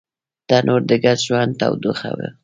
[0.47, 2.29] تنور د ګډ ژوند تودوخه ده